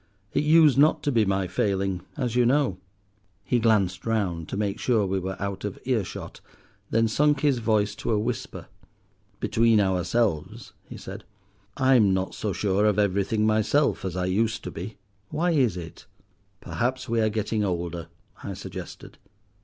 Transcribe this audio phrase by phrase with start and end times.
[0.33, 2.79] "It used not to be my failing, as you know."
[3.43, 6.41] He glanced round to make sure we were out of earshot,
[6.89, 8.65] then sunk his voice to a whisper.
[9.39, 11.23] "Between ourselves," he said,
[11.77, 14.97] "I'm not so sure of everything myself as I used to be.
[15.29, 16.07] Why is it?"
[16.61, 18.07] "Perhaps we are getting older,"
[18.43, 19.19] I suggested.